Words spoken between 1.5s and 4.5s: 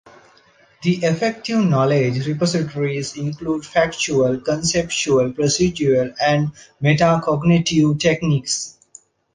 knowledge repositories include factual,